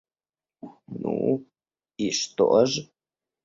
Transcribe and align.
Ну, 1.03 1.45
и 1.95 2.09
что 2.09 2.65
ж? 2.65 2.89